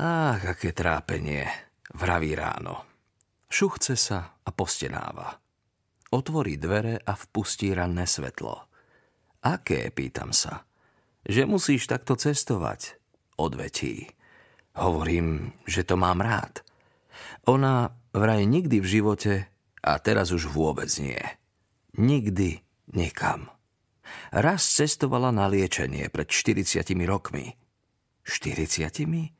[0.00, 1.44] Ach, aké trápenie,
[1.92, 2.88] vraví ráno.
[3.52, 5.36] Šuchce sa a postenáva.
[6.16, 8.64] Otvorí dvere a vpustí ranné svetlo.
[9.44, 10.64] Aké, pýtam sa.
[11.28, 12.96] Že musíš takto cestovať,
[13.36, 14.08] odvetí.
[14.72, 16.64] Hovorím, že to mám rád.
[17.44, 19.52] Ona vraj nikdy v živote
[19.84, 21.20] a teraz už vôbec nie.
[22.00, 22.64] Nikdy
[22.96, 23.52] nikam.
[24.32, 27.52] Raz cestovala na liečenie pred 40 rokmi.
[28.24, 29.36] 40?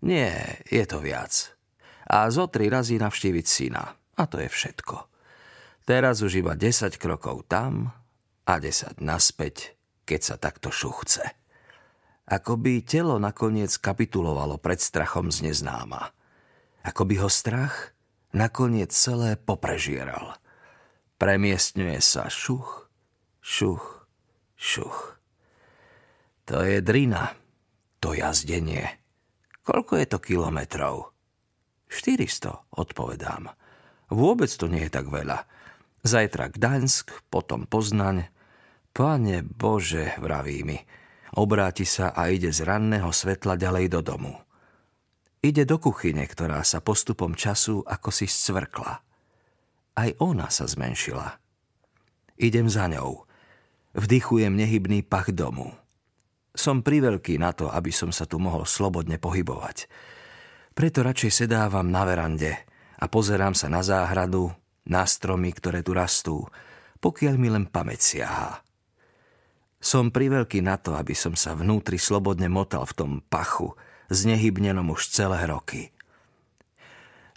[0.00, 1.52] Nie, je to viac.
[2.08, 3.84] A zo tri razy navštíviť syna.
[4.16, 4.96] A to je všetko.
[5.84, 7.92] Teraz už iba 10 krokov tam
[8.46, 11.24] a 10 naspäť, keď sa takto šuchce.
[12.30, 16.14] Ako by telo nakoniec kapitulovalo pred strachom z neznáma.
[16.86, 17.90] Ako by ho strach
[18.30, 20.38] nakoniec celé poprežieral.
[21.18, 22.88] Premiestňuje sa šuch,
[23.42, 24.06] šuch,
[24.54, 25.18] šuch.
[26.46, 27.34] To je drina,
[27.98, 28.99] to jazdenie.
[29.60, 31.12] Koľko je to kilometrov?
[31.90, 33.52] 400, odpovedám.
[34.10, 35.44] Vôbec to nie je tak veľa.
[36.00, 38.30] Zajtra Gdaňsk, potom Poznaň.
[38.90, 40.78] Pane Bože, vraví mi.
[41.36, 44.34] Obráti sa a ide z ranného svetla ďalej do domu.
[45.40, 48.92] Ide do kuchyne, ktorá sa postupom času ako si scvrkla.
[49.94, 51.38] Aj ona sa zmenšila.
[52.40, 53.24] Idem za ňou.
[53.96, 55.79] Vdychujem nehybný pach domu.
[56.50, 59.86] Som priveľký na to, aby som sa tu mohol slobodne pohybovať.
[60.74, 62.66] Preto radšej sedávam na verande
[62.98, 64.50] a pozerám sa na záhradu,
[64.86, 66.36] na stromy, ktoré tu rastú,
[66.98, 68.60] pokiaľ mi len pamäť siaha.
[69.80, 73.72] Som priveľký na to, aby som sa vnútri slobodne motal v tom pachu,
[74.12, 75.88] znehybnenom už celé roky.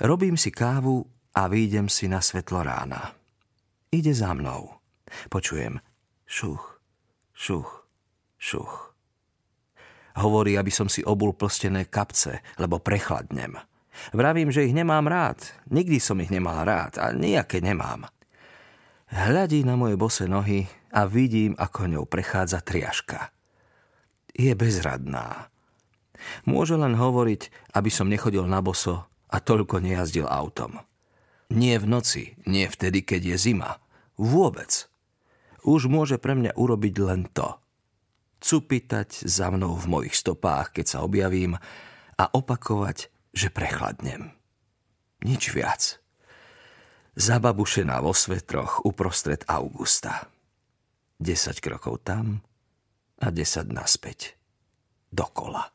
[0.01, 3.15] Robím si kávu a výjdem si na svetlo rána.
[3.93, 4.75] Ide za mnou.
[5.29, 5.79] Počujem
[6.25, 6.81] šuch,
[7.31, 7.85] šuch,
[8.41, 8.92] šuch.
[10.13, 13.57] Hovorí, aby som si obul plstené kapce, lebo prechladnem.
[14.13, 15.41] Vravím, že ich nemám rád.
[15.69, 18.09] Nikdy som ich nemal rád a nejaké nemám.
[19.13, 23.29] Hľadí na moje bose nohy a vidím, ako ňou prechádza triaška.
[24.33, 25.53] Je bezradná.
[26.49, 30.81] Môže len hovoriť, aby som nechodil na boso a toľko nejazdil autom.
[31.53, 33.77] Nie v noci, nie vtedy, keď je zima.
[34.17, 34.89] Vôbec.
[35.61, 37.53] Už môže pre mňa urobiť len to.
[38.43, 41.55] Cupitať za mnou v mojich stopách, keď sa objavím
[42.19, 44.35] a opakovať že prechladnem.
[45.23, 46.03] Nič viac.
[47.15, 50.27] Zababušená vo svetroch uprostred augusta.
[51.23, 52.43] 10 krokov tam
[53.23, 54.35] a 10 naspäť.
[55.13, 55.71] Dokola.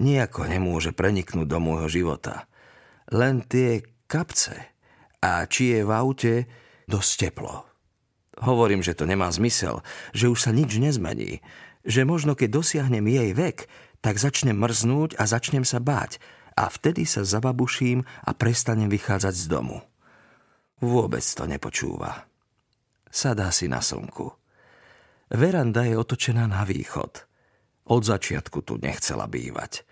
[0.00, 2.44] Nijako nemôže preniknúť do môjho života.
[3.08, 4.76] Len tie kapce.
[5.20, 6.34] A či je v aute
[6.88, 7.69] dosť teplo.
[8.40, 9.84] Hovorím, že to nemá zmysel,
[10.16, 11.44] že už sa nič nezmení,
[11.84, 13.68] že možno keď dosiahnem jej vek,
[14.00, 16.16] tak začnem mrznúť a začnem sa báť
[16.56, 19.84] a vtedy sa zababuším a prestanem vychádzať z domu.
[20.80, 22.24] Vôbec to nepočúva.
[23.12, 24.32] Sadá si na slnku.
[25.28, 27.28] Veranda je otočená na východ.
[27.92, 29.84] Od začiatku tu nechcela bývať.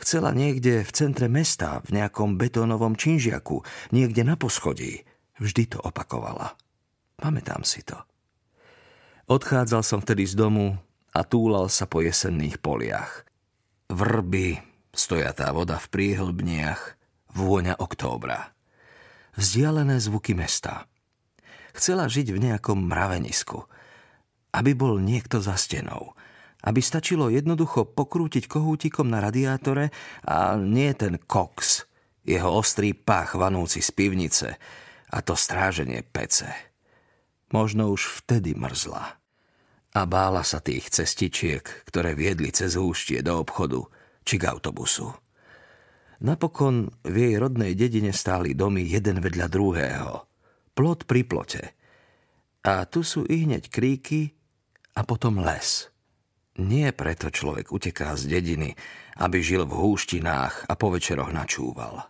[0.00, 5.04] Chcela niekde v centre mesta, v nejakom betónovom činžiaku, niekde na poschodí.
[5.38, 6.56] Vždy to opakovala.
[7.22, 7.94] Pamätám si to.
[9.30, 10.74] Odchádzal som vtedy z domu
[11.14, 13.22] a túlal sa po jesenných poliach.
[13.86, 14.58] Vrby,
[14.90, 16.98] stojatá voda v príhlbniach,
[17.30, 18.50] vôňa októbra.
[19.38, 20.90] Vzdialené zvuky mesta.
[21.78, 23.70] Chcela žiť v nejakom mravenisku.
[24.50, 26.18] Aby bol niekto za stenou.
[26.66, 29.94] Aby stačilo jednoducho pokrútiť kohútikom na radiátore
[30.26, 31.86] a nie ten koks,
[32.26, 34.48] jeho ostrý pach vanúci z pivnice
[35.14, 36.71] a to stráženie pece.
[37.52, 39.22] Možno už vtedy mrzla
[39.92, 43.84] a bála sa tých cestičiek, ktoré viedli cez húštie do obchodu
[44.24, 45.12] či k autobusu.
[46.22, 50.12] Napokon v jej rodnej dedine stáli domy jeden vedľa druhého.
[50.72, 51.62] Plot pri plote.
[52.62, 54.32] A tu sú i hneď kríky
[54.96, 55.90] a potom les.
[56.62, 58.70] Nie preto človek uteká z dediny,
[59.18, 62.06] aby žil v húštinách a po večeroch načúval.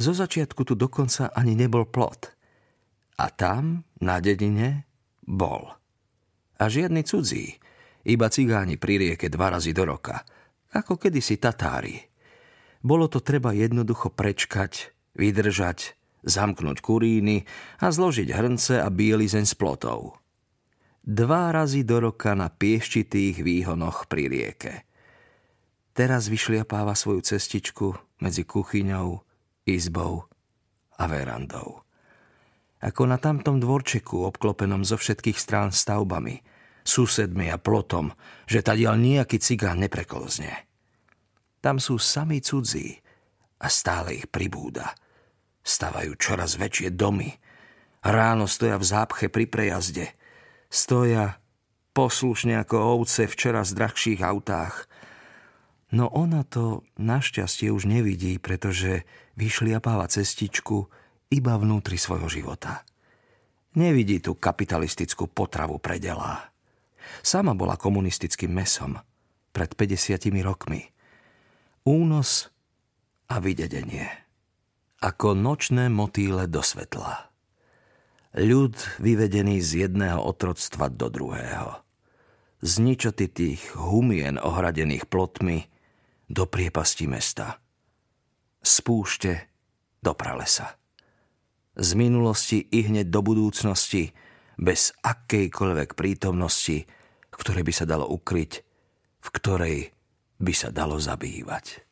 [0.00, 2.39] Zo začiatku tu dokonca ani nebol plot.
[3.20, 4.88] A tam, na dedine,
[5.28, 5.68] bol–
[6.60, 7.56] a žiadny cudzí,
[8.04, 10.20] iba cigáni pri rieke dva razy do roka,
[10.76, 11.96] ako kedysi Tatári.
[12.84, 17.48] Bolo to treba jednoducho prečkať, vydržať, zamknúť kuríny
[17.80, 20.20] a zložiť hrnce a bielizeň z plotov.
[21.00, 24.84] Dva razy do roka na pieščitých výhonoch pri rieke.
[25.96, 29.16] Teraz vyšliapáva svoju cestičku medzi kuchyňou,
[29.64, 30.28] izbou
[31.00, 31.89] a verandou
[32.80, 36.40] ako na tamtom dvorčeku obklopenom zo všetkých strán stavbami,
[36.80, 38.16] susedmi a plotom,
[38.48, 40.64] že tadiaľ nejaký cigán nepreklzne.
[41.60, 42.96] Tam sú sami cudzí
[43.60, 44.96] a stále ich pribúda.
[45.60, 47.36] Stavajú čoraz väčšie domy.
[48.00, 50.08] Ráno stoja v zápche pri prejazde.
[50.72, 51.36] Stoja
[51.92, 54.88] poslušne ako ovce v čoraz drahších autách.
[55.92, 59.04] No ona to našťastie už nevidí, pretože
[59.36, 60.88] vyšliapáva cestičku
[61.30, 62.82] iba vnútri svojho života.
[63.78, 66.50] Nevidí tú kapitalistickú potravu predelá.
[67.22, 68.98] Sama bola komunistickým mesom
[69.54, 70.90] pred 50 rokmi.
[71.86, 72.50] Únos
[73.30, 74.10] a vydedenie.
[75.00, 77.30] Ako nočné motýle do svetla.
[78.34, 81.82] Ľud vyvedený z jedného otroctva do druhého.
[82.60, 85.66] Z ničotitých humien ohradených plotmi
[86.28, 87.62] do priepasti mesta.
[88.60, 89.32] Z púšte
[90.04, 90.79] do pralesa.
[91.80, 94.12] Z minulosti i hneď do budúcnosti,
[94.60, 96.84] bez akejkoľvek prítomnosti,
[97.32, 98.52] v ktorej by sa dalo ukryť,
[99.24, 99.78] v ktorej
[100.36, 101.89] by sa dalo zabývať.